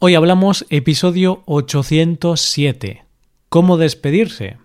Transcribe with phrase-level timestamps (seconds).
[0.00, 3.04] Hoy hablamos episodio 807.
[3.48, 4.56] ¿Cómo despedirse?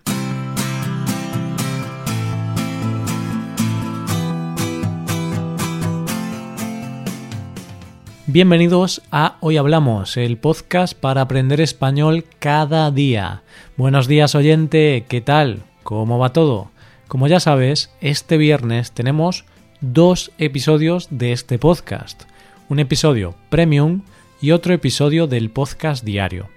[8.28, 13.42] Bienvenidos a Hoy Hablamos, el podcast para aprender español cada día.
[13.76, 15.64] Buenos días oyente, ¿qué tal?
[15.82, 16.70] ¿Cómo va todo?
[17.08, 19.46] Como ya sabes, este viernes tenemos
[19.80, 22.22] dos episodios de este podcast.
[22.68, 24.02] Un episodio premium
[24.40, 26.48] y otro episodio del podcast diario.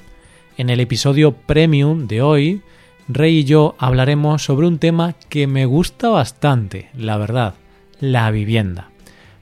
[0.58, 2.62] En el episodio premium de hoy,
[3.08, 7.56] Rey y yo hablaremos sobre un tema que me gusta bastante, la verdad,
[8.00, 8.90] la vivienda.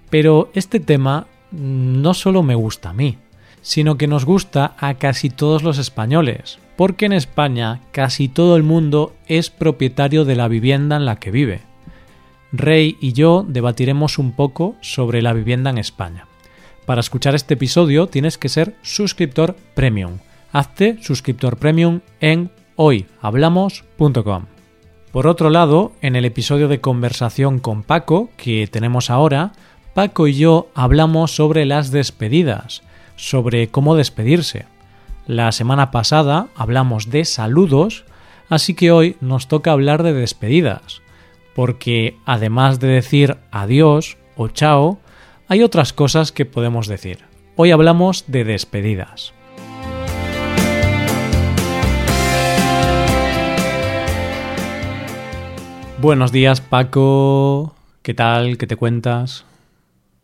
[0.10, 3.18] Pero este tema no solo me gusta a mí,
[3.62, 8.64] sino que nos gusta a casi todos los españoles, porque en España casi todo el
[8.64, 11.62] mundo es propietario de la vivienda en la que vive.
[12.52, 16.28] Rey y yo debatiremos un poco sobre la vivienda en España.
[16.86, 20.20] Para escuchar este episodio tienes que ser suscriptor premium.
[20.52, 24.46] Hazte suscriptor premium en hoyhablamos.com.
[25.12, 29.54] Por otro lado, en el episodio de conversación con Paco que tenemos ahora,
[29.94, 32.84] Paco y yo hablamos sobre las despedidas,
[33.16, 34.66] sobre cómo despedirse.
[35.26, 38.06] La semana pasada hablamos de saludos,
[38.50, 41.02] así que hoy nos toca hablar de despedidas,
[41.56, 45.00] porque además de decir adiós o chao,
[45.48, 47.20] hay otras cosas que podemos decir.
[47.56, 49.34] Hoy hablamos de despedidas.
[56.02, 58.58] Buenos días Paco, ¿qué tal?
[58.58, 59.46] ¿Qué te cuentas?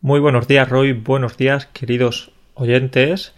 [0.00, 3.34] Muy buenos días Roy, buenos días queridos oyentes.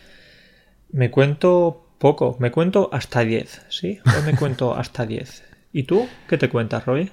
[0.91, 4.01] Me cuento poco, me cuento hasta 10, ¿sí?
[4.05, 5.45] Hoy me cuento hasta 10.
[5.73, 7.13] ¿Y tú qué te cuentas Roy?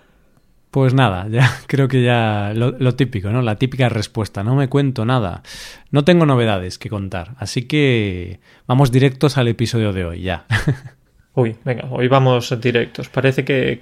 [0.71, 3.41] Pues nada, ya creo que ya lo, típico, ¿no?
[3.41, 5.43] La típica respuesta, no me cuento nada.
[5.91, 10.45] No tengo novedades que contar, así que vamos directos al episodio de hoy, ya.
[11.33, 13.07] Uy, venga, hoy vamos directos.
[13.07, 13.79] Parece que,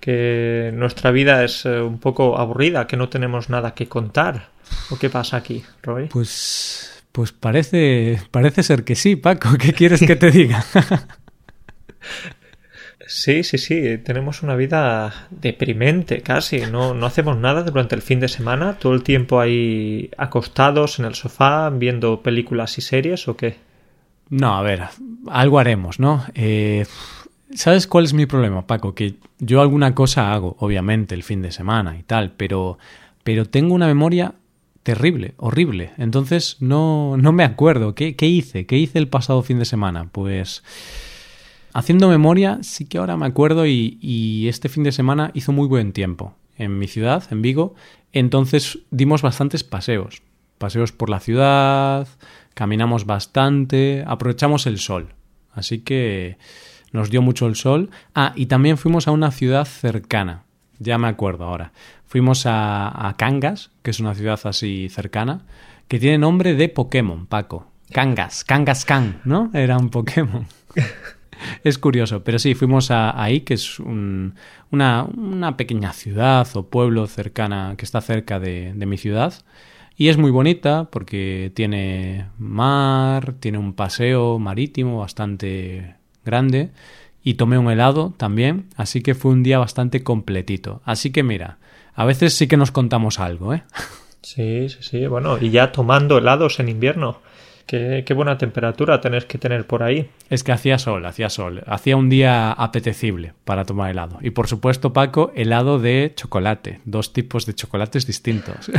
[0.00, 4.48] que, nuestra vida es eh, un poco aburrida, que no tenemos nada que contar.
[4.90, 6.06] ¿O qué pasa aquí, Roy?
[6.06, 9.50] Pues, pues parece, parece ser que sí, Paco.
[9.58, 10.64] ¿Qué quieres que te diga?
[13.06, 18.20] Sí, sí, sí, tenemos una vida deprimente casi, no, no hacemos nada durante el fin
[18.20, 23.36] de semana, todo el tiempo ahí acostados en el sofá viendo películas y series o
[23.36, 23.56] qué.
[24.30, 24.84] No, a ver,
[25.28, 26.24] algo haremos, ¿no?
[26.34, 26.86] Eh,
[27.54, 28.94] ¿Sabes cuál es mi problema, Paco?
[28.94, 32.78] Que yo alguna cosa hago, obviamente, el fin de semana y tal, pero,
[33.24, 34.34] pero tengo una memoria
[34.82, 35.90] terrible, horrible.
[35.98, 37.94] Entonces no, no me acuerdo.
[37.94, 38.66] ¿Qué, ¿Qué hice?
[38.66, 40.08] ¿Qué hice el pasado fin de semana?
[40.10, 40.62] Pues
[41.74, 45.92] Haciendo memoria, sí que ahora me acuerdo y, este fin de semana hizo muy buen
[45.92, 47.74] tiempo en mi ciudad, en Vigo,
[48.12, 50.22] entonces dimos bastantes paseos.
[50.58, 52.06] Paseos por la ciudad,
[52.54, 55.14] caminamos bastante, aprovechamos el sol.
[55.52, 56.36] Así que
[56.92, 57.90] nos dio mucho el sol.
[58.14, 60.44] Ah, y también fuimos a una ciudad cercana,
[60.78, 61.72] ya me acuerdo ahora.
[62.06, 65.46] Fuimos a, a Cangas, que es una ciudad así cercana,
[65.88, 67.66] que tiene nombre de Pokémon, Paco.
[67.90, 69.50] Cangas, Cangas Can, ¿no?
[69.54, 70.46] Era un Pokémon.
[71.64, 75.06] es curioso, pero sí, fuimos a, ahí, que es una,
[75.56, 79.34] pequeña ciudad o pueblo cercana, que está cerca de, mi ciudad.
[79.96, 86.70] Y es muy bonita porque tiene mar, tiene un paseo marítimo bastante grande
[87.22, 90.80] y tomé un helado también, así que fue un día bastante completito.
[90.84, 91.58] Así que mira,
[91.94, 93.62] a veces sí que nos contamos algo, ¿eh?
[94.22, 97.18] Sí, sí, sí, bueno, y ya tomando helados en invierno.
[97.66, 100.10] Qué, buena temperatura tenés que tener por ahí.
[100.28, 101.62] Es que hacía sol, hacía sol.
[101.66, 104.18] Hacía un día apetecible para tomar helado.
[104.20, 106.80] Y por supuesto, Paco, helado de chocolate.
[106.84, 108.70] Dos tipos de chocolates distintos.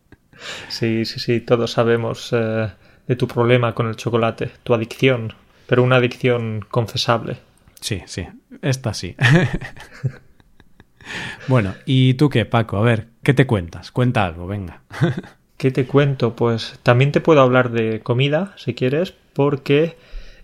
[0.68, 1.40] sí, sí, sí.
[1.40, 2.68] Todos sabemos eh,
[3.06, 5.34] de tu problema con el chocolate, tu adicción.
[5.66, 7.36] Pero una adicción confesable.
[7.80, 8.26] Sí, sí.
[8.62, 9.16] Esta sí.
[11.48, 12.78] bueno, ¿y tú qué, Paco?
[12.78, 13.92] A ver, ¿qué te cuentas?
[13.92, 14.82] Cuenta algo, venga.
[15.56, 16.36] ¿Qué te cuento?
[16.36, 19.96] Pues también te puedo hablar de comida, si quieres, porque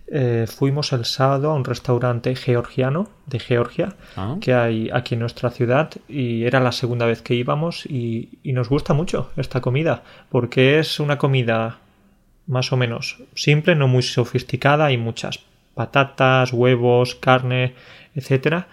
[0.07, 4.37] eh, fuimos el sábado a un restaurante georgiano de Georgia ah.
[4.41, 8.53] que hay aquí en nuestra ciudad y era la segunda vez que íbamos y, y,
[8.53, 11.79] nos gusta mucho esta comida porque es una comida
[12.47, 15.39] más o menos simple, no muy sofisticada, hay muchas
[15.73, 17.73] patatas, huevos, carne,
[18.13, 18.67] etcétera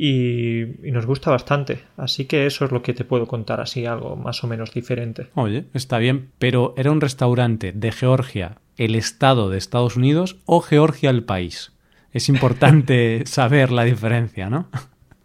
[0.00, 1.80] y, nos gusta bastante.
[1.96, 5.26] Así que eso es lo que te puedo contar, así algo más o menos diferente.
[5.34, 10.60] Oye, está bien, pero ¿era un restaurante de Georgia, el estado de Estados Unidos o
[10.60, 11.72] Georgia el país?
[12.12, 14.68] Es importante saber la diferencia, ¿no?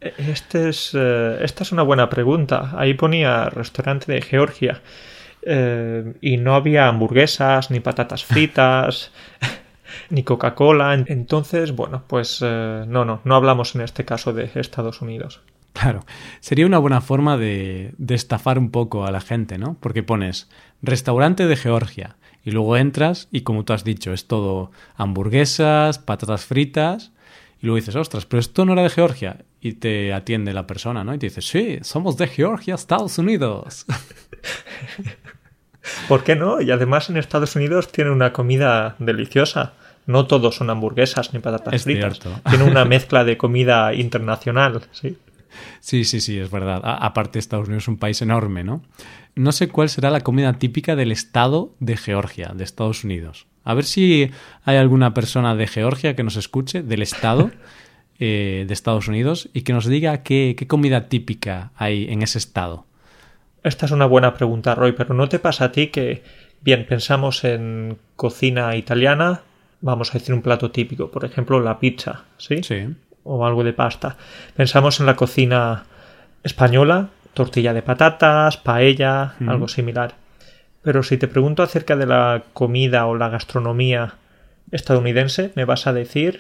[0.02, 2.74] Este es, eh, esta es una buena pregunta.
[2.76, 4.82] Ahí ponía restaurante de Georgia.
[5.46, 9.12] Eh, y no había hamburguesas ni patatas fritas.
[10.14, 10.94] ni Coca-Cola.
[10.94, 15.42] Entonces, bueno, pues eh, no, no, no hablamos en este caso de Estados Unidos.
[15.74, 16.06] Claro,
[16.40, 19.76] sería una buena forma de, de estafar un poco a la gente, ¿no?
[19.80, 20.50] Porque pones
[20.84, 22.16] restaurante de Georgia
[22.46, 27.12] y luego entras y como tú has dicho, es todo hamburguesas, patatas fritas
[27.60, 29.38] y luego dices, ostras, pero esto no era de Georgia.
[29.62, 31.14] Y te atiende la persona, ¿no?
[31.14, 33.86] Y te dice, sí, somos de Georgia, Estados Unidos.
[36.10, 36.62] ¿Por qué no?
[36.62, 39.74] Y además en Estados Unidos tiene una comida deliciosa.
[40.06, 42.20] No todos son hamburguesas ni patatas fritas.
[42.50, 45.18] Tiene una mezcla de comida internacional, sí.
[45.80, 46.82] Sí, sí, sí, es verdad.
[46.84, 48.82] aparte, Estados Unidos es un país enorme, ¿no?
[49.36, 53.48] No sé cuál será la comida típica del estado de Georgia, de Estados Unidos.
[53.64, 54.32] A ver si
[54.64, 57.52] hay alguna persona de Georgia que nos escuche, del estado
[58.20, 62.38] eh, de Estados Unidos, y que nos diga qué, qué comida típica hay en ese
[62.38, 62.86] estado.
[63.64, 66.24] Esta es una buena pregunta, Roy, pero ¿no te pasa a ti que,
[66.62, 69.42] bien, pensamos en cocina italiana,
[69.84, 72.64] vamos a decir un plato típico, por ejemplo, la pizza, ¿sí?
[72.64, 72.88] Sí.
[73.24, 74.18] O algo de pasta.
[74.56, 75.84] Pensamos en la cocina
[76.42, 80.16] española, tortilla de patatas, paella, algo similar.
[80.82, 84.16] Pero si te pregunto acerca de la comida o la gastronomía
[84.72, 86.40] estadounidense, me vas a decir...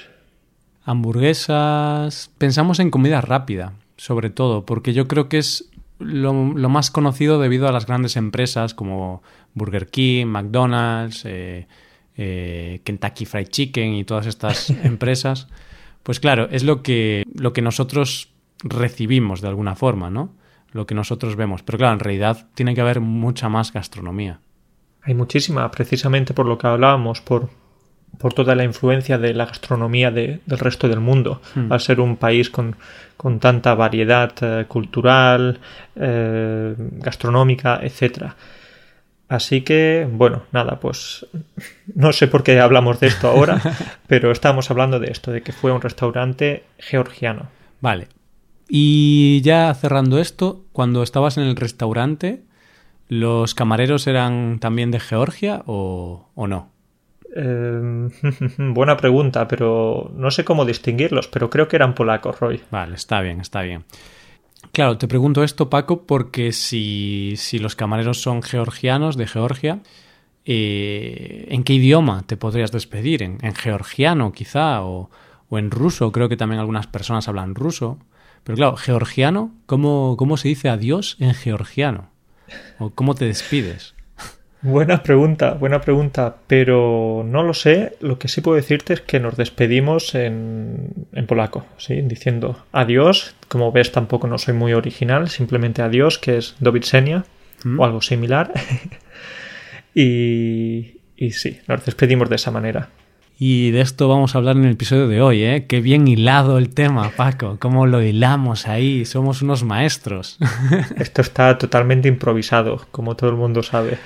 [0.86, 2.32] Hamburguesas.
[2.38, 5.70] Pensamos en comida rápida, sobre todo, porque yo creo que es
[6.00, 9.22] lo, más conocido debido a las grandes empresas como
[9.54, 11.68] Burger King, McDonald's, eh,
[12.18, 15.48] eh, Kentucky Fried Chicken y todas estas empresas.
[16.04, 18.30] Pues claro, es lo que, lo que nosotros
[18.64, 20.34] recibimos de alguna forma, ¿no?
[20.74, 21.64] lo que nosotros vemos.
[21.64, 24.40] Pero claro, en realidad tiene que haber mucha más gastronomía.
[25.04, 27.50] Hay muchísima, precisamente por lo que hablábamos, por,
[28.18, 31.72] por toda la influencia de la gastronomía del resto del mundo, hmm.
[31.72, 32.76] al ser un país con,
[33.18, 35.60] con tanta variedad eh, cultural,
[35.96, 38.36] eh, gastronómica, etcétera.
[39.30, 41.26] Así que, bueno, nada, pues
[41.96, 43.60] no sé por qué hablamos de esto ahora,
[44.08, 47.48] pero estamos hablando de esto, de que fue un restaurante georgiano.
[47.82, 48.08] Vale,
[48.68, 52.44] y ya cerrando esto, cuando estabas en el restaurante,
[53.08, 56.72] ¿los camareros eran también de Georgia o, no?
[57.36, 58.10] Em,
[58.74, 62.62] buena pregunta, pero no sé cómo distinguirlos, pero creo que eran polacos, Roy.
[62.72, 63.84] Vale, está bien, está bien.
[64.72, 69.82] Claro, te pregunto esto, Paco, porque si, si los camareros son georgianos de Georgia,
[70.46, 73.24] eh, ¿en qué idioma te podrías despedir?
[73.24, 74.84] ¿En, georgiano quizá?
[74.84, 75.10] O,
[75.50, 76.12] ¿O, en ruso?
[76.12, 78.00] Creo que también algunas personas hablan ruso.
[78.44, 82.10] Pero claro, georgiano, ¿cómo, cómo se dice adiós en georgiano?
[82.80, 83.93] ¿O cómo te despides?
[84.64, 87.98] Buena pregunta, buena pregunta, pero no lo sé.
[88.00, 92.02] Lo que sí puedo decirte es que nos despedimos en, en polaco, ¿sí?
[92.02, 93.36] diciendo adiós.
[93.50, 97.78] Como ves, tampoco no soy muy original, simplemente adiós, que es do ¿Mm?
[97.78, 98.54] o algo similar.
[99.94, 102.88] y, y sí, nos despedimos de esa manera.
[103.40, 105.66] Y de esto vamos a hablar en el episodio de hoy, ¿eh?
[105.68, 107.58] Qué bien hilado el tema, Paco.
[107.60, 109.06] Cómo lo hilamos ahí.
[109.06, 110.38] Somos unos maestros.
[110.98, 113.98] Esto está totalmente improvisado, como todo el mundo sabe.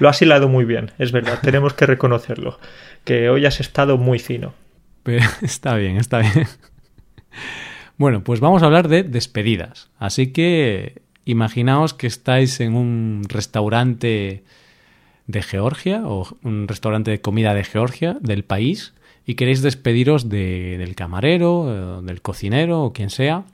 [0.00, 1.38] Lo has hilado muy bien, es verdad.
[1.40, 2.58] Tenemos que reconocerlo.
[3.04, 4.54] Que hoy has estado muy fino.
[5.42, 6.48] está bien, está bien.
[7.96, 9.90] Bueno, pues vamos a hablar de despedidas.
[9.98, 14.42] Así que imaginaos que estáis en un restaurante
[15.26, 18.94] de Georgia o un restaurante de comida de Georgia del país
[19.26, 23.44] y queréis despediros del camarero, eh, del cocinero o quien sea,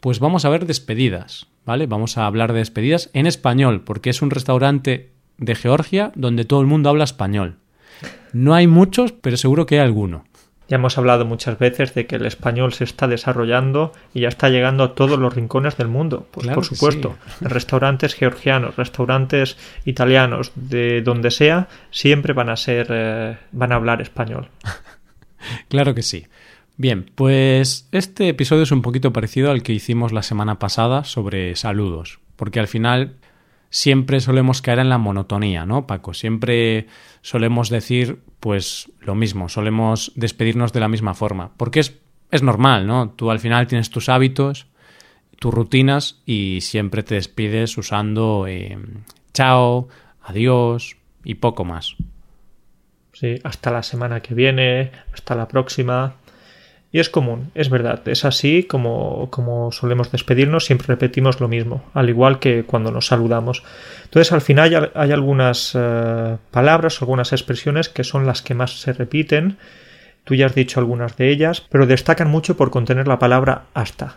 [0.00, 1.86] pues vamos a ver despedidas, ¿vale?
[1.86, 6.60] Vamos a hablar de despedidas en español, porque es un restaurante de Georgia donde todo
[6.60, 7.56] el mundo habla español.
[8.32, 10.24] No hay muchos, pero seguro que hay alguno.
[10.68, 14.50] Ya hemos hablado muchas veces de que el español se está desarrollando y ya está
[14.50, 16.28] llegando a todos los rincones del mundo.
[16.30, 19.56] Pues por supuesto, restaurantes georgianos, restaurantes
[19.86, 24.50] italianos, de donde sea, siempre van a ser, eh, van a hablar español.
[25.68, 26.26] claro que sí.
[26.76, 31.56] Bien, pues este episodio es un poquito parecido al que hicimos la semana pasada sobre
[31.56, 33.16] saludos, porque al final
[33.70, 36.14] siempre solemos caer en la monotonía, ¿no, Paco?
[36.14, 36.86] Siempre
[37.20, 41.98] solemos decir, pues, lo mismo, solemos despedirnos de la misma forma, porque es,
[42.30, 43.10] es normal, ¿no?
[43.10, 44.66] Tú al final tienes tus hábitos,
[45.38, 48.78] tus rutinas y siempre te despides usando eh,
[49.32, 49.88] chao,
[50.22, 51.96] adiós y poco más.
[53.12, 56.14] Sí, hasta la semana que viene, hasta la próxima.
[56.90, 61.84] Y es común, es verdad, es así como, como solemos despedirnos, siempre repetimos lo mismo,
[61.92, 63.62] al igual que cuando nos saludamos.
[64.04, 68.94] Entonces al final hay, algunas eh, palabras, algunas expresiones que son las que más se
[68.94, 69.58] repiten,
[70.24, 74.16] tú ya has dicho algunas de ellas, pero destacan mucho por contener la palabra hasta.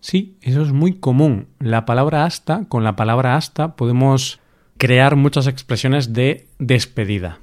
[0.00, 1.48] Sí, eso es muy común.
[1.58, 4.40] La palabra hasta, con la palabra hasta podemos
[4.76, 7.38] crear muchas expresiones de despedida.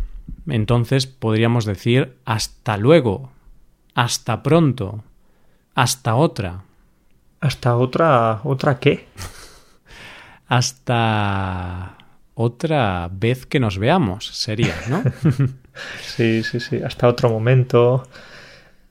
[0.47, 3.31] Entonces podríamos decir hasta luego,
[3.95, 5.03] hasta pronto,
[5.75, 6.63] hasta otra.
[7.39, 8.41] ¿Hasta otra?
[8.43, 9.07] ¿Otra qué?
[10.47, 11.97] hasta
[12.35, 15.03] otra vez que nos veamos, sería, ¿no?
[16.01, 16.81] sí, sí, sí.
[16.83, 18.07] Hasta otro momento.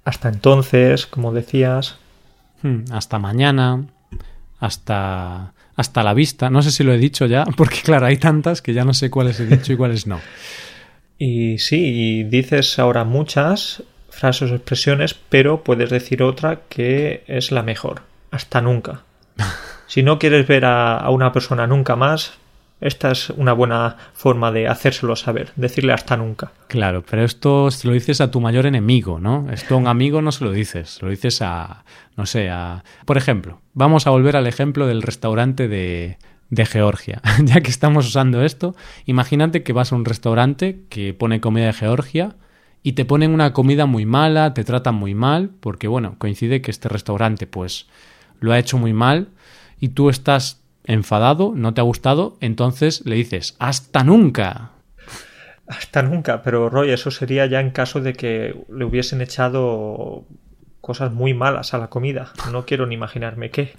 [0.05, 1.99] Hasta entonces, como decías.
[2.63, 3.87] Hmm, hasta mañana.
[4.59, 5.53] Hasta.
[5.77, 6.51] Hasta la vista.
[6.51, 9.11] No sé si lo he dicho ya, porque claro, hay tantas que ya no sé
[9.11, 10.21] cuáles he dicho y cuáles no.
[11.19, 13.83] Y sí, y dices ahora muchas
[14.21, 18.03] frases o expresiones, pero puedes decir otra que es la mejor.
[18.31, 19.03] Hasta nunca.
[19.87, 22.35] Si no quieres ver a, una persona nunca más,
[22.81, 26.53] esta es una buena forma de hacérselo saber, decirle hasta nunca.
[26.69, 29.49] Claro, pero esto se lo dices a tu mayor enemigo, ¿no?
[29.51, 31.83] Esto a un amigo no se lo dices, se lo dices a,
[32.17, 32.85] no sé, a...
[33.05, 36.19] Por ejemplo, vamos a volver al ejemplo del restaurante de,
[36.51, 37.21] de Georgia.
[37.43, 41.73] ya que estamos usando esto, imagínate que vas a un restaurante que pone comida de
[41.73, 42.37] Georgia
[42.83, 46.71] y te ponen una comida muy mala, te tratan muy mal, porque bueno, coincide que
[46.71, 47.87] este restaurante pues
[48.41, 49.29] lo ha hecho muy mal
[49.81, 54.71] y tú estás enfadado, no te ha gustado, entonces le dices hasta nunca.
[55.67, 60.25] Hasta nunca, pero Roy, eso sería ya en caso de que le hubiesen echado
[60.81, 62.33] cosas muy malas a la comida.
[62.51, 63.75] No quiero ni imaginarme qué.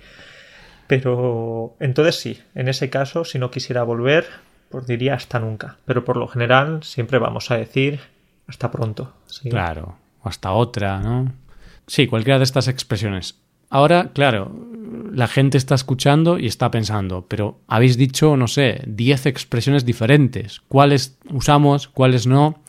[0.87, 4.25] Pero entonces sí, en ese caso, si no quisiera volver,
[4.69, 5.77] pues diría hasta nunca.
[5.85, 7.99] Pero por lo general siempre vamos a decir
[8.47, 9.13] hasta pronto.
[9.49, 11.31] Claro, o hasta otra, ¿no?
[11.87, 13.39] Sí, cualquiera de estas expresiones.
[13.69, 14.51] Ahora, claro,
[15.13, 20.61] la gente está escuchando y está pensando, pero habéis dicho, no sé, 10 expresiones diferentes.
[20.67, 22.61] ¿Cuáles usamos, cuáles no?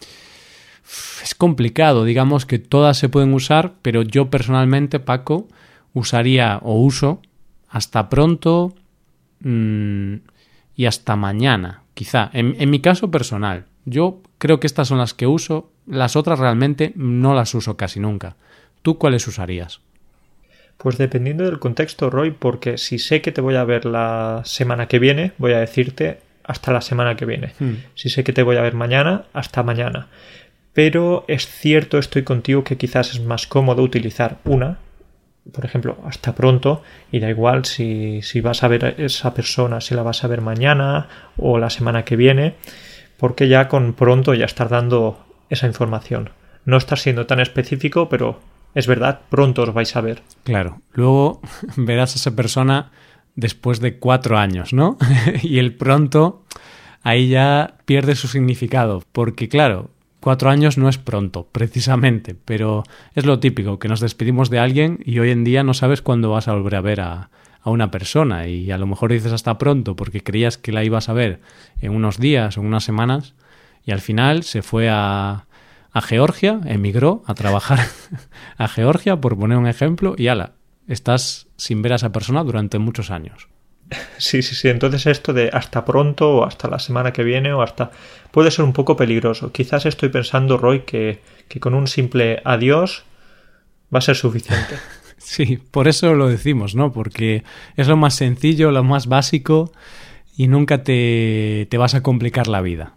[1.22, 5.48] Es complicado, digamos que todas se pueden usar, pero yo personalmente, Paco,
[5.92, 7.20] usaría o uso
[7.68, 8.74] hasta pronto
[9.40, 10.14] mm,
[10.76, 12.30] y hasta mañana, quizá.
[12.32, 16.40] En, en mi caso personal, yo creo que estas son las que uso, las otras
[16.40, 18.34] realmente no las uso casi nunca.
[18.82, 19.82] ¿Tú cuáles usarías?
[20.78, 24.88] Pues dependiendo del contexto, Roy, porque si sé que te voy a ver la semana
[24.88, 27.52] que viene, voy a decirte hasta la semana que viene.
[27.60, 27.74] Hmm.
[27.94, 30.08] Si sé que te voy a ver mañana, hasta mañana.
[30.72, 34.80] Pero es cierto, estoy contigo que quizás es más cómodo utilizar una
[35.52, 39.80] por ejemplo, hasta pronto y da igual si, si vas a ver a esa persona,
[39.80, 42.54] si la vas a ver mañana o la semana que viene,
[43.22, 46.30] porque ya con pronto ya estás dando esa información.
[46.64, 48.40] No estás siendo tan específico, pero
[48.74, 50.24] es verdad, pronto os vais a ver.
[50.42, 51.40] Claro, luego
[51.76, 52.90] verás a esa persona
[53.36, 54.98] después de cuatro años, ¿no?
[55.44, 56.42] y el pronto
[57.04, 62.84] ahí ya pierde su significado, porque claro, Cuatro años no es pronto, precisamente, pero
[63.16, 66.30] es lo típico, que nos despedimos de alguien y hoy en día no sabes cuándo
[66.30, 67.30] vas a volver a ver a,
[67.62, 71.08] a una persona y a lo mejor dices hasta pronto porque creías que la ibas
[71.08, 71.40] a ver
[71.80, 73.34] en unos días o unas semanas
[73.84, 75.46] y al final se fue a,
[75.92, 77.80] a Georgia, emigró a trabajar
[78.56, 80.52] a Georgia, por poner un ejemplo, y ala,
[80.88, 83.48] estás sin ver a esa persona durante muchos años.
[84.16, 84.68] Sí, sí, sí.
[84.68, 87.90] Entonces esto de hasta pronto o hasta la semana que viene o hasta...
[88.30, 89.52] puede ser un poco peligroso.
[89.52, 93.04] Quizás estoy pensando, Roy, que, que con un simple adiós
[93.94, 94.76] va a ser suficiente.
[95.22, 96.92] Sí, por eso lo decimos, ¿no?
[96.92, 97.44] Porque
[97.76, 99.72] es lo más sencillo, lo más básico
[100.36, 102.94] y nunca te, te vas a complicar la vida.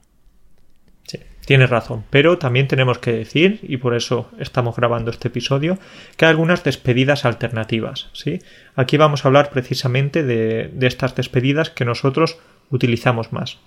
[1.45, 5.77] Tienes razón, pero también tenemos que decir, y por eso estamos grabando este episodio,
[6.17, 8.09] que hay algunas despedidas alternativas.
[8.13, 8.39] ¿sí?
[8.75, 12.39] Aquí vamos a hablar precisamente de, de estas despedidas que nosotros
[12.71, 13.59] utilizamos más.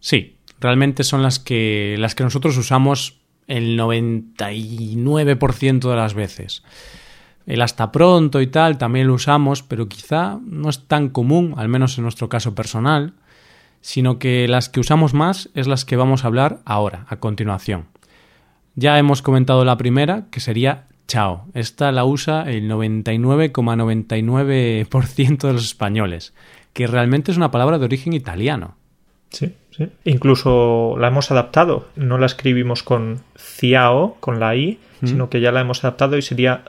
[0.00, 6.62] Sí, realmente son las que, las que nosotros usamos el 99% de las veces.
[7.46, 11.68] El hasta pronto y tal también lo usamos, pero quizá no es tan común, al
[11.68, 13.14] menos en nuestro caso personal
[13.84, 17.84] sino que las que usamos más es las que vamos a hablar ahora, a continuación.
[18.76, 21.44] Ya hemos comentado la primera, que sería chao.
[21.52, 26.32] Esta la usa el 99,99% de los españoles,
[26.72, 28.76] que realmente es una palabra de origen italiano.
[29.28, 29.90] Sí, sí.
[30.04, 31.88] Incluso la hemos adaptado.
[31.94, 36.22] No la escribimos con ciao, con la i, sino que ya la hemos adaptado y
[36.22, 36.64] sería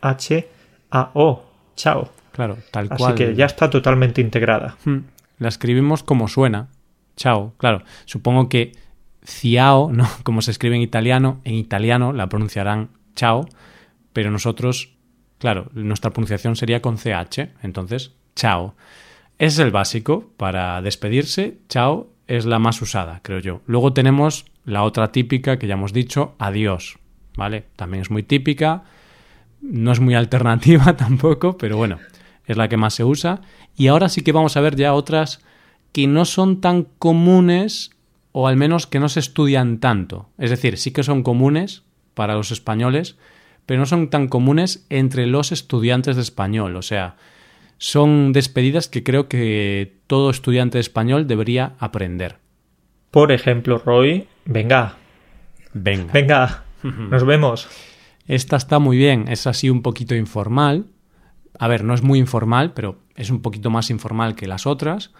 [0.00, 1.44] C-H-A-O.
[1.76, 2.10] Chao.
[2.32, 3.14] Claro, tal cual.
[3.14, 4.76] Así que ya está totalmente integrada.
[5.38, 6.68] La escribimos como suena.
[7.16, 7.54] Chao.
[7.56, 8.72] Claro, supongo que
[9.24, 10.08] ciao, ¿no?
[10.22, 13.48] Como se escribe en italiano, en italiano la pronunciarán chao,
[14.12, 14.94] pero nosotros,
[15.38, 18.76] claro, nuestra pronunciación sería con CH, entonces, chao.
[19.38, 21.58] es el básico para despedirse.
[21.68, 23.62] Chao es la más usada, creo yo.
[23.66, 26.98] Luego tenemos la otra típica que ya hemos dicho, adiós.
[27.36, 27.66] ¿Vale?
[27.76, 28.84] También es muy típica.
[29.60, 31.98] No es muy alternativa tampoco, pero bueno,
[32.46, 33.40] es la que más se usa.
[33.76, 35.40] Y ahora sí que vamos a ver ya otras
[35.92, 37.90] que no son tan comunes
[38.32, 40.28] o al menos que no se estudian tanto.
[40.38, 41.84] Es decir, sí que son comunes
[42.14, 43.16] para los españoles,
[43.64, 46.76] pero no son tan comunes entre los estudiantes de español.
[46.76, 47.16] O sea,
[47.78, 52.36] son despedidas que creo que todo estudiante de español debería aprender.
[53.10, 54.96] Por ejemplo, Roy, venga.
[55.72, 56.12] Venga.
[56.12, 57.68] Venga, nos vemos.
[58.26, 60.86] Esta está muy bien, es así un poquito informal.
[61.58, 65.12] A ver, no es muy informal, pero es un poquito más informal que las otras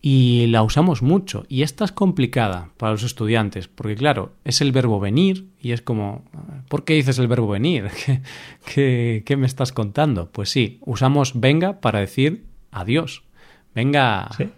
[0.00, 1.44] y la usamos mucho.
[1.48, 5.82] Y esta es complicada para los estudiantes, porque claro, es el verbo venir y es
[5.82, 6.24] como,
[6.68, 7.88] ¿por qué dices el verbo venir?
[8.74, 10.30] ¿Qué, qué, me estás contando?
[10.30, 13.22] Pues sí, usamos venga para decir adiós.
[13.74, 14.28] Venga.
[14.36, 14.48] Sí.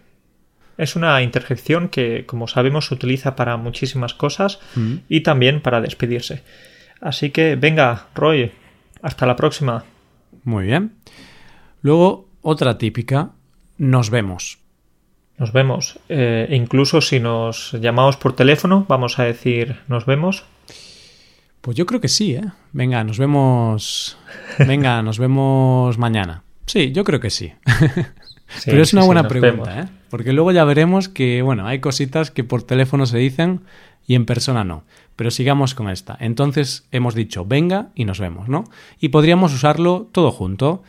[0.78, 4.94] Es una interjección que, como sabemos, se utiliza para muchísimas cosas Mm.
[5.08, 6.42] y también para despedirse.
[7.00, 8.52] Así que, venga, Roy,
[9.02, 9.84] hasta la próxima.
[10.44, 10.94] Muy bien.
[11.82, 13.30] Luego, otra típica,
[13.78, 14.58] nos vemos.
[15.38, 15.98] Nos vemos.
[16.10, 20.44] Eh, incluso si nos llamamos por teléfono, vamos a decir nos vemos.
[21.62, 22.44] Pues yo creo que sí, ¿eh?
[22.72, 24.18] Venga, nos vemos.
[24.58, 26.42] Venga, nos vemos mañana.
[26.66, 27.52] Sí, yo creo que sí.
[28.50, 29.88] Sí, Pero es una sí, buena pregunta, vemos.
[29.88, 29.92] ¿eh?
[30.10, 33.60] Porque luego ya veremos que, bueno, hay cositas que por teléfono se dicen
[34.08, 34.82] y en persona no.
[35.20, 36.16] Pero sigamos con esta.
[36.18, 38.64] Entonces hemos dicho venga y nos vemos, ¿no?
[39.00, 40.82] Y podríamos usarlo todo junto.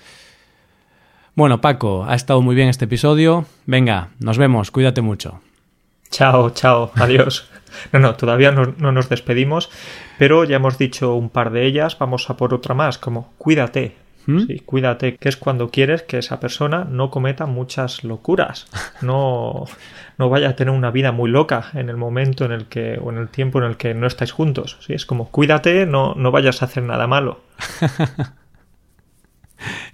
[1.35, 3.45] Bueno, Paco, ha estado muy bien este episodio.
[3.65, 5.41] Venga, nos vemos, cuídate mucho.
[6.11, 7.49] Chao, chao, adiós.
[7.91, 9.69] No, no, todavía no, no nos despedimos,
[10.17, 13.95] pero ya hemos dicho un par de ellas, vamos a por otra más, como cuídate.
[14.27, 14.45] ¿Mm?
[14.45, 18.67] Sí, cuídate, que es cuando quieres que esa persona no cometa muchas locuras,
[19.01, 19.65] no,
[20.17, 23.11] no vaya a tener una vida muy loca en el momento en el que, o
[23.11, 24.77] en el tiempo en el que no estáis juntos.
[24.85, 27.41] Sí, es como cuídate, no, no vayas a hacer nada malo.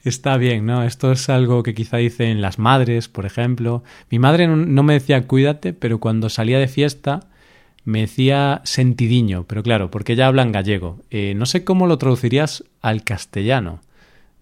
[0.03, 0.83] Está bien, ¿no?
[0.83, 3.83] Esto es algo que quizá dicen las madres, por ejemplo.
[4.09, 7.21] Mi madre no- me decía cuídate, pero cuando salía de fiesta
[7.83, 10.99] me decía sentidiño, pero claro, porque ella habla en gallego.
[11.09, 13.79] Eh, no sé cómo lo traducirías al castellano.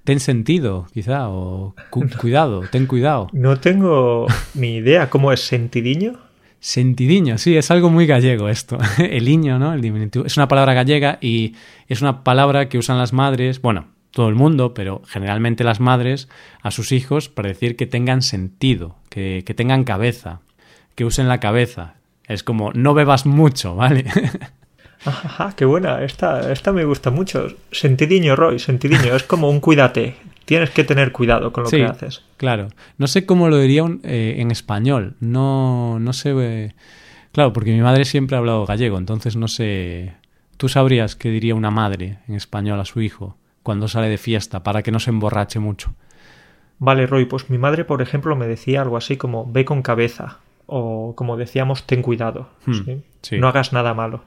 [0.05, 3.27] Ten sentido, quizá, o cu- cuidado, ten cuidado.
[3.33, 6.13] No tengo ni idea cómo es sentidiño.
[6.59, 8.77] Sentidiño, sí, es algo muy gallego esto.
[8.97, 9.73] El iño, ¿no?
[9.73, 10.25] El diminutivo.
[10.25, 11.53] Es una palabra gallega y
[11.87, 16.29] es una palabra que usan las madres, bueno, todo el mundo, pero generalmente las madres
[16.61, 20.39] a sus hijos para decir que tengan sentido, que, que tengan cabeza,
[20.95, 21.95] que usen la cabeza.
[22.27, 24.05] Es como, no bebas mucho, ¿vale?
[25.05, 26.03] Ajá, qué buena.
[26.03, 27.47] Esta, esta me gusta mucho.
[27.71, 29.15] Sentidiño, Roy, sentidiño.
[29.15, 30.15] Es como un cuídate.
[30.45, 31.77] Tienes que tener cuidado con lo Sí.
[31.77, 32.23] que haces.
[32.37, 32.67] Claro.
[32.97, 35.15] No sé cómo lo diría un- eh, en español.
[35.19, 36.33] No, no sé.
[36.37, 36.73] eh,
[37.31, 40.13] Claro, porque mi madre siempre ha hablado gallego, entonces no sé.
[40.57, 44.63] ¿Tú sabrías qué diría una madre en español a su hijo cuando sale de fiesta
[44.63, 45.93] para que no se emborrache mucho?
[46.79, 50.39] Vale, Roy, pues mi madre, por ejemplo, me decía algo así como ve con cabeza.
[50.67, 52.49] O como decíamos, ten cuidado.
[52.65, 53.03] Hmm, ¿sí?
[53.21, 53.37] sí.
[53.37, 54.23] No hagas nada malo.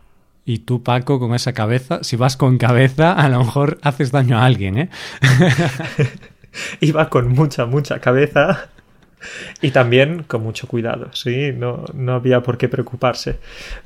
[0.50, 4.38] Y tú, Paco, con esa cabeza, si vas con cabeza, a lo mejor haces daño
[4.38, 4.88] a alguien, ¿eh?
[6.80, 8.70] Iba con mucha, mucha cabeza.
[9.60, 13.38] Y también con mucho cuidado, sí, no, no había por qué preocuparse.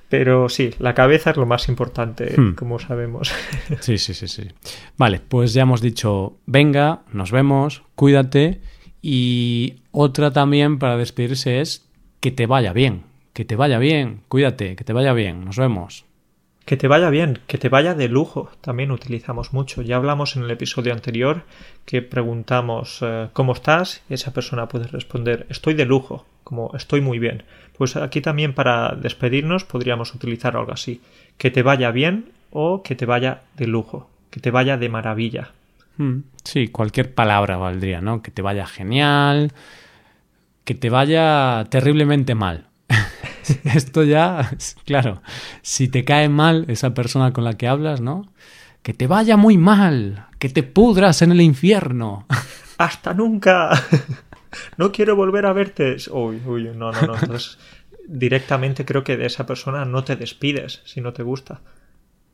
[0.09, 2.53] Pero sí, la cabeza es lo más importante, Hmm.
[2.55, 3.33] como sabemos.
[3.81, 4.49] Sí, sí, sí, sí.
[4.99, 8.61] Vale, pues ya hemos dicho, venga, nos vemos, cuídate.
[9.01, 11.89] Y otra también para despedirse es
[12.21, 16.05] que te vaya bien, que te vaya bien, cuídate, que te vaya bien, nos vemos.
[16.65, 19.83] Que te vaya bien, que te vaya de lujo, también utilizamos mucho.
[19.83, 21.43] Ya hablamos en el episodio anterior
[21.85, 24.03] que preguntamos eh, ¿cómo estás?
[24.09, 27.43] y esa persona puede responder estoy de lujo, como estoy muy bien.
[27.77, 31.01] Pues aquí también para despedirnos podríamos utilizar algo así,
[31.37, 35.51] que te vaya bien o que te vaya de lujo, que te vaya de maravilla.
[35.97, 38.23] Mm, Sí, cualquier palabra valdría, ¿no?
[38.23, 39.53] Que te vaya genial,
[40.65, 42.67] que te vaya terriblemente mal.
[43.65, 45.23] Esto ya, claro,
[45.63, 48.33] si te cae mal esa persona con la que hablas, ¿no?
[48.83, 52.27] Que te vaya muy mal, que te pudras en el infierno.
[52.79, 53.71] ¡Hasta nunca!
[54.77, 55.97] no quiero volver a verte.
[56.11, 57.15] Uy, uy, no, no, no.
[57.15, 57.59] Entonces,
[58.07, 61.61] directamente creo que de esa persona no te despides si no te gusta.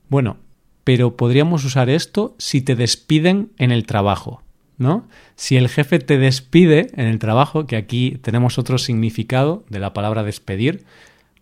[0.09, 0.38] Bueno,
[0.85, 4.42] pero podríamos usar esto si te despiden en el trabajo,
[4.78, 5.06] ¿no?
[5.36, 9.92] Si el jefe te despide en el trabajo, que aquí tenemos otro significado de la
[9.92, 10.84] palabra despedir,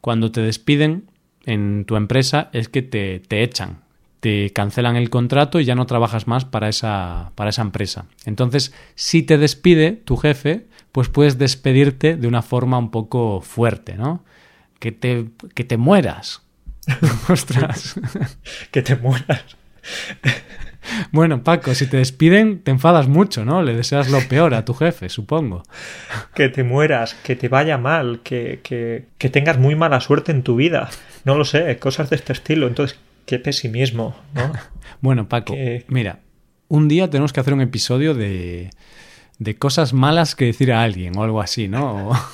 [0.00, 1.10] cuando te despiden
[1.44, 3.80] en tu empresa es que te, te echan,
[4.20, 8.06] te cancelan el contrato y ya no trabajas más para esa, para esa empresa.
[8.24, 13.96] Entonces, si te despide tu jefe, pues puedes despedirte de una forma un poco fuerte,
[13.96, 14.24] ¿no?
[14.78, 16.42] Que te, que te mueras.
[17.28, 18.00] Ostras.
[18.70, 19.56] que te mueras.
[21.12, 23.62] Bueno, Paco, si te despiden, te enfadas mucho, ¿no?
[23.62, 25.62] Le deseas lo peor a tu jefe, supongo.
[26.34, 30.42] Que te mueras, que te vaya mal, que, que, que tengas muy mala suerte en
[30.42, 30.90] tu vida.
[31.24, 32.66] No lo sé, cosas de este estilo.
[32.66, 34.52] Entonces, qué pesimismo, ¿no?
[35.00, 35.54] bueno, Paco,
[35.88, 36.20] mira,
[36.68, 38.70] un día tenemos que hacer un episodio de,
[39.38, 42.10] de cosas malas que decir a alguien o algo así, ¿no?
[42.10, 42.16] o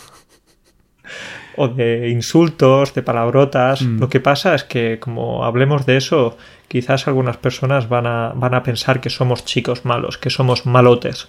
[1.57, 3.83] de insultos, de palabrotas.
[3.83, 3.99] Mm.
[4.01, 6.37] Lo que pasa es que como hablemos de eso,
[6.69, 11.29] quizás algunas personas van a, van a pensar que somos chicos malos, que somos malotes.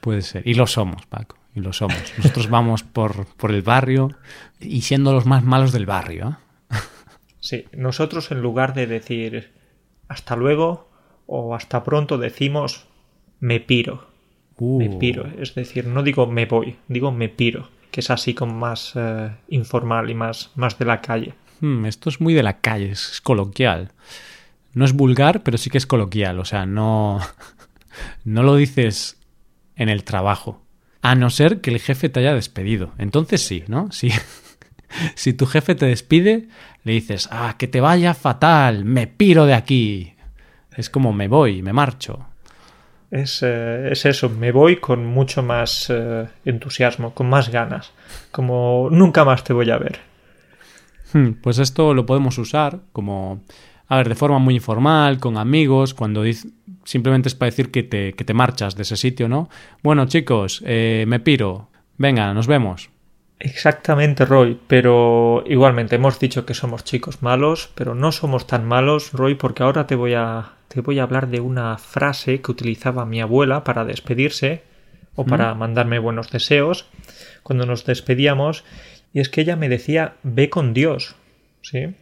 [0.00, 0.46] Puede ser.
[0.46, 1.36] Y lo somos, Paco.
[1.54, 2.12] Y lo somos.
[2.16, 4.16] Nosotros vamos por, por el barrio
[4.60, 6.38] y siendo los más malos del barrio.
[6.70, 6.76] ¿eh?
[7.40, 9.52] Sí, nosotros en lugar de decir
[10.08, 10.90] hasta luego
[11.26, 12.86] o hasta pronto decimos
[13.38, 14.08] me piro.
[14.58, 14.98] Me uh.
[14.98, 15.26] piro.
[15.38, 17.68] Es decir, no digo me voy, digo me piro
[18.00, 21.34] es así como más eh, informal y más, más de la calle.
[21.60, 23.92] Hmm, esto es muy de la calle, es coloquial.
[24.74, 26.38] No es vulgar, pero sí que es coloquial.
[26.38, 27.20] O sea, no,
[28.24, 29.18] no lo dices
[29.76, 30.62] en el trabajo.
[31.02, 32.92] A no ser que el jefe te haya despedido.
[32.98, 33.90] Entonces sí, ¿no?
[33.92, 34.10] Sí.
[35.16, 36.48] si tu jefe te despide,
[36.82, 40.14] le dices, ah, que te vaya fatal, me piro de aquí.
[40.74, 42.27] Es como me voy, me marcho.
[43.10, 47.92] Es, eh, es, eso, me voy con mucho más eh, entusiasmo, con más ganas,
[48.30, 50.00] como nunca más te voy a ver.
[51.12, 53.42] Hmm, pues esto lo podemos usar como,
[53.86, 56.22] a ver, de forma muy informal, con amigos, cuando
[56.84, 59.48] simplemente es para decir que te, que te marchas de ese sitio, ¿no?
[59.82, 62.90] Bueno, chicos, eh, me piro, venga, nos vemos.
[63.40, 69.12] Exactamente, Roy, pero igualmente hemos dicho que somos chicos malos, pero no somos tan malos,
[69.12, 73.06] Roy, porque ahora te voy a te voy a hablar de una frase que utilizaba
[73.06, 74.62] mi abuela para despedirse
[75.14, 76.86] o para mandarme buenos deseos
[77.42, 78.64] cuando nos despedíamos
[79.12, 81.16] y es que ella me decía ve con Dios,
[81.62, 81.94] ¿sí?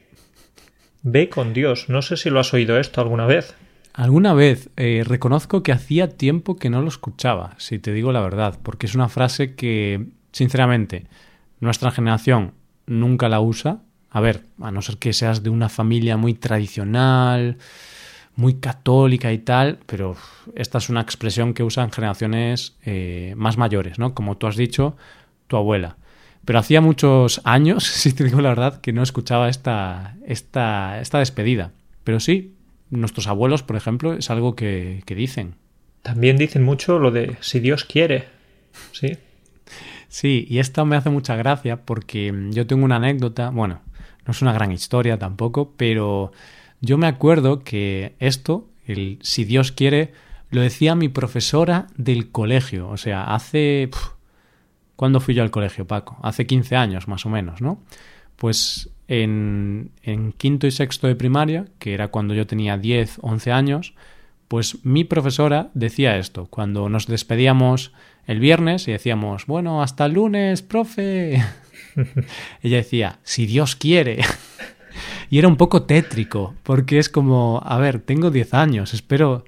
[1.03, 1.89] Ve con Dios.
[1.89, 3.55] No sé si lo has oído esto alguna vez.
[3.93, 4.69] Alguna vez.
[4.77, 8.87] Eh, reconozco que hacía tiempo que no lo escuchaba, si te digo la verdad, porque
[8.87, 11.07] es una frase que, sinceramente,
[11.61, 12.53] nuestra generación
[12.87, 13.83] nunca la usa.
[14.11, 17.59] A ver, a no ser que seas de una familia muy tradicional,
[18.35, 20.17] muy católica y tal, pero
[20.55, 24.15] esta es una expresión que usan generaciones eh, más mayores, ¿no?
[24.15, 24.97] Como tú has dicho,
[25.49, 25.97] tu abuela.
[26.45, 31.19] Pero hacía muchos años, si te digo la verdad, que no escuchaba esta, esta, esta
[31.19, 31.73] despedida.
[32.05, 32.55] Pero sí,
[32.91, 35.57] nuestros abuelos, por ejemplo, es algo que, que dicen.
[36.03, 38.27] También dicen mucho lo de si Dios quiere.
[38.93, 39.17] Sí.
[40.09, 43.81] Sí, y esto me hace mucha gracia porque yo tengo una anécdota, bueno,
[44.27, 46.33] no es una gran historia tampoco, pero
[46.81, 50.13] yo me acuerdo que esto, el si Dios quiere,
[50.51, 52.89] lo decía mi profesora del colegio.
[52.89, 53.91] O sea, hace...
[54.97, 56.17] ¿Cuándo fui yo al colegio, Paco?
[56.23, 57.83] Hace 15 años, más o menos, ¿no?
[58.37, 63.53] Pues en, en quinto y sexto de primaria, que era cuando yo tenía 10, 11
[63.53, 63.95] años,
[64.49, 66.47] pues mi profesora decía esto.
[66.47, 67.93] Cuando nos despedíamos
[68.27, 71.43] el viernes y decíamos, bueno, hasta el lunes, profe.
[72.63, 74.21] Ella decía, si Dios quiere.
[75.29, 79.45] Y era un poco tétrico, porque es como, a ver, tengo 10 años, espero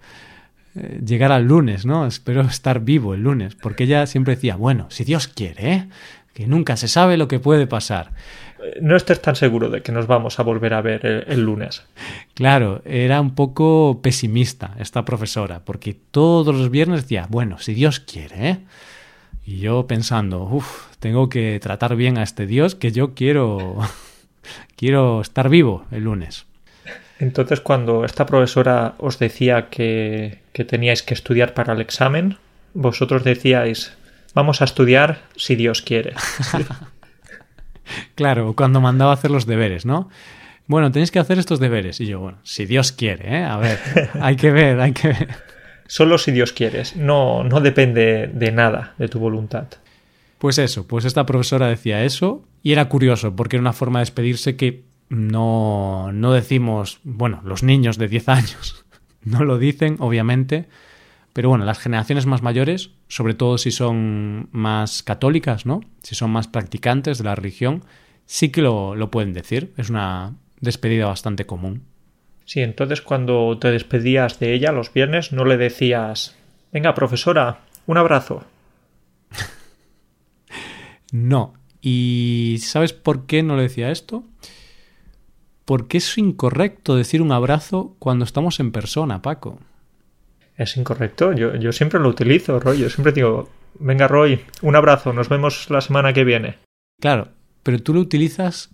[0.75, 2.07] eh, llegar al lunes, ¿no?
[2.07, 5.88] Espero estar vivo el lunes, porque ella siempre decía, bueno, si Dios quiere, ¿eh?
[6.35, 8.12] que nunca se sabe lo que puede pasar.
[8.81, 11.85] No estés tan seguro de que nos vamos a volver a ver el, lunes.
[12.35, 18.01] Claro, era un poco pesimista esta profesora, porque todos los viernes decía, bueno, si Dios
[18.01, 18.59] quiere, ¿eh?
[19.44, 23.79] Y yo pensando, uff, tengo que tratar bien a este Dios que yo quiero
[24.77, 26.47] quiero estar vivo el lunes.
[27.18, 32.37] Entonces, cuando esta profesora os decía que, que teníais que estudiar para el examen,
[32.75, 33.92] vosotros decíais,
[34.35, 36.14] vamos a estudiar si Dios quiere.
[38.14, 40.09] claro, cuando mandaba a hacer los deberes, ¿no?
[40.66, 42.01] Bueno, tenéis que hacer estos deberes.
[42.01, 43.44] Y yo, bueno, si Dios quiere, ¿eh?
[43.44, 43.79] A ver,
[44.20, 45.29] hay que ver, hay que ver.
[45.87, 49.68] Solo si Dios quieres, no, no depende de nada de tu voluntad.
[50.38, 54.03] Pues eso, pues esta profesora decía eso y era curioso porque era una forma de
[54.03, 58.85] despedirse que no, no decimos, bueno, los niños de 10 años
[59.24, 60.68] no lo dicen, obviamente,
[61.38, 65.83] pero bueno, las generaciones más mayores, sobre todo si son más católicas, ¿no?
[66.03, 67.85] Si son más practicantes de la religión,
[68.27, 69.72] sí que lo, lo pueden decir.
[69.77, 71.85] Es una despedida bastante común.
[72.44, 76.37] Sí, entonces cuando te despedías de ella los viernes, no le decías,
[76.72, 78.42] venga, profesora, un abrazo.
[81.12, 81.55] No.
[81.81, 84.24] ¿Y sabes por qué no le decía esto?
[85.64, 89.61] Porque es incorrecto decir un abrazo cuando estamos en persona, Paco.
[90.59, 91.33] Es incorrecto.
[91.33, 92.81] Yo, yo siempre lo utilizo, Roy.
[92.81, 96.57] Yo siempre digo, venga, Roy, un abrazo, nos vemos la semana que viene.
[97.01, 97.29] Claro,
[97.62, 98.71] pero tú lo utilizas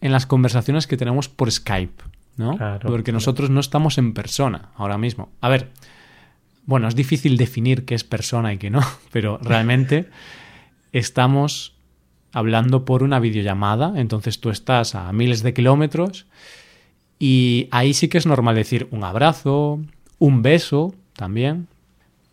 [0.00, 2.02] en las conversaciones que tenemos por Skype,
[2.36, 2.58] ¿no?
[2.82, 5.30] Porque nosotros no estamos en persona ahora mismo.
[5.40, 5.68] A ver,
[6.66, 10.08] bueno, es difícil definir qué es persona y qué no, pero realmente
[10.92, 11.76] estamos
[12.32, 16.26] hablando por una videollamada, entonces tú estás a miles de kilómetros
[17.18, 19.80] y ahí sí que es normal decir un abrazo,
[20.18, 21.68] un beso también,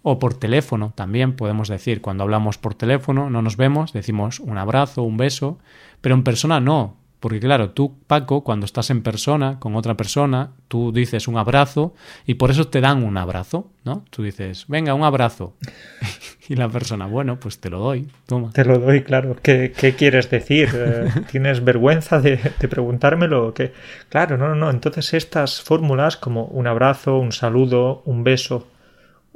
[0.02, 4.58] o por teléfono también podemos decir, cuando hablamos por teléfono no nos vemos, decimos un
[4.58, 5.60] abrazo, un beso,
[6.00, 10.52] pero en persona no, porque claro, tú, Paco, cuando estás en persona con otra persona,
[10.70, 11.94] tú dices un abrazo
[12.26, 14.06] y por eso te dan un abrazo, ¿no?
[14.10, 15.56] Tú dices, venga, un abrazo.
[16.48, 18.52] y la persona, bueno, pues te lo doy, toma.
[18.54, 19.36] Te lo doy, claro.
[19.42, 20.70] ¿Qué, qué quieres decir?
[20.74, 23.54] Eh, ¿Tienes vergüenza de, de preguntármelo?
[23.54, 23.74] ¿Qué?
[24.08, 24.70] Claro, no, no, no.
[24.70, 28.68] Entonces estas fórmulas como un abrazo, un saludo, un beso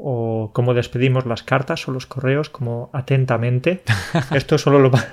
[0.03, 3.83] o como despedimos las cartas o los correos como atentamente,
[4.31, 5.05] esto solo lo va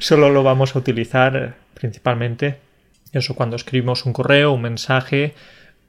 [0.00, 2.58] solo lo vamos a utilizar eh, principalmente
[3.12, 5.34] eso cuando escribimos un correo, un mensaje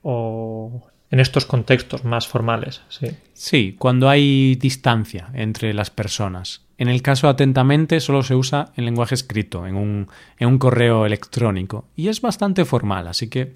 [0.04, 2.82] o en estos contextos más formales.
[2.89, 3.08] Sí.
[3.34, 6.65] sí, cuando hay distancia entre las personas.
[6.78, 11.06] En el caso atentamente solo se usa en lenguaje escrito, en un, en un correo
[11.06, 11.86] electrónico.
[11.95, 13.54] Y es bastante formal, así que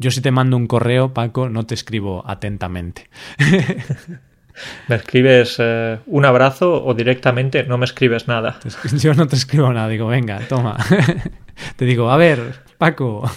[0.00, 3.10] yo si te mando un correo, Paco, no te escribo atentamente.
[4.88, 8.58] ¿Me escribes eh, un abrazo o directamente no me escribes nada?
[8.94, 10.78] Yo no te escribo nada, digo, venga, toma.
[11.76, 13.30] te digo, a ver, Paco,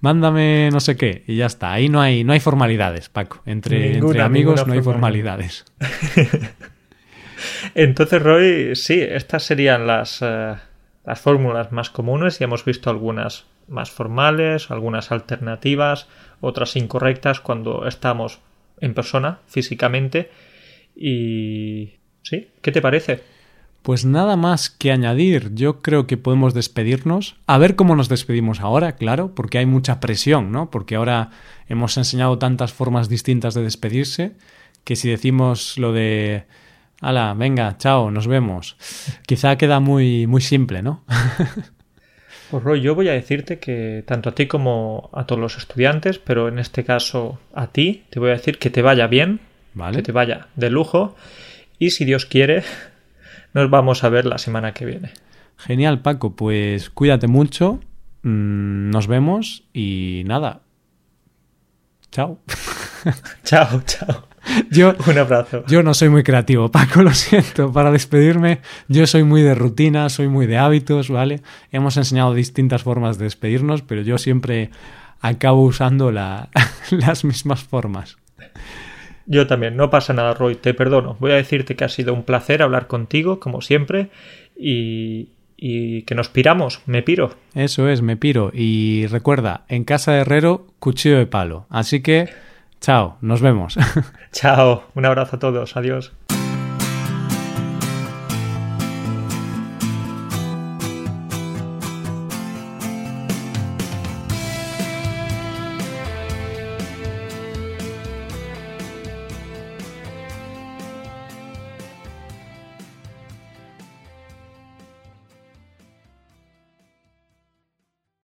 [0.00, 1.72] mándame no sé qué y ya está.
[1.72, 3.42] Ahí no hay, no hay formalidades, Paco.
[3.46, 5.64] Entre, entre amigos no hay formalidades.
[7.76, 10.56] Entonces, Roy, sí, estas serían las, eh,
[11.04, 16.08] las fórmulas más comunes y hemos visto algunas más formales, algunas alternativas,
[16.40, 18.40] otras incorrectas cuando estamos
[18.80, 20.30] en persona, físicamente.
[20.94, 21.94] Y...
[22.22, 22.48] ¿Sí?
[22.60, 23.22] ¿Qué te parece?
[23.82, 27.34] Pues nada más que añadir, yo creo que podemos despedirnos.
[27.48, 30.70] A ver cómo nos despedimos ahora, claro, porque hay mucha presión, ¿no?
[30.70, 31.30] Porque ahora
[31.68, 34.36] hemos enseñado tantas formas distintas de despedirse
[34.84, 36.44] que si decimos lo de
[37.04, 38.76] Hala, venga, chao, nos vemos.
[39.26, 41.04] Quizá queda muy, muy simple, ¿no?
[42.48, 46.18] Pues Roy, yo voy a decirte que tanto a ti como a todos los estudiantes,
[46.18, 49.40] pero en este caso a ti, te voy a decir que te vaya bien,
[49.92, 51.16] que te vaya de lujo
[51.78, 52.62] y si Dios quiere,
[53.54, 55.10] nos vamos a ver la semana que viene.
[55.56, 57.80] Genial, Paco, pues cuídate mucho,
[58.22, 60.60] mm, nos vemos y nada.
[62.12, 62.38] Chao.
[63.44, 64.26] chao, chao.
[64.70, 65.64] Yo, Un abrazo.
[65.68, 67.72] Yo no soy muy creativo, Paco, lo siento.
[67.72, 71.42] Para despedirme, yo soy muy de rutina, soy muy de hábitos, ¿vale?
[71.70, 74.70] Hemos enseñado distintas formas de despedirnos, pero yo siempre
[75.20, 76.50] acabo usando la,
[76.90, 78.18] las mismas formas.
[79.26, 81.16] Yo también, no pasa nada, Roy, te perdono.
[81.20, 84.10] Voy a decirte que ha sido un placer hablar contigo, como siempre,
[84.56, 87.36] y, y que nos piramos, me piro.
[87.54, 88.50] Eso es, me piro.
[88.52, 91.66] Y recuerda, en casa de herrero, cuchillo de palo.
[91.70, 92.28] Así que
[92.82, 93.78] Chao, nos vemos.
[94.32, 96.12] Chao, un abrazo a todos, adiós.